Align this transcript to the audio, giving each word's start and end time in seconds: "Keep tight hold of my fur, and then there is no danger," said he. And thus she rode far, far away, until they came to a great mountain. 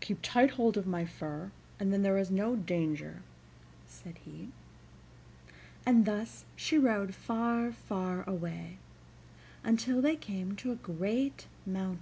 "Keep 0.00 0.20
tight 0.22 0.50
hold 0.50 0.76
of 0.76 0.86
my 0.86 1.04
fur, 1.04 1.50
and 1.80 1.92
then 1.92 2.02
there 2.02 2.16
is 2.18 2.30
no 2.30 2.54
danger," 2.54 3.24
said 3.84 4.18
he. 4.18 4.50
And 5.84 6.06
thus 6.06 6.44
she 6.54 6.78
rode 6.78 7.16
far, 7.16 7.72
far 7.72 8.22
away, 8.30 8.78
until 9.64 10.00
they 10.00 10.14
came 10.14 10.54
to 10.54 10.70
a 10.70 10.76
great 10.76 11.48
mountain. 11.66 11.94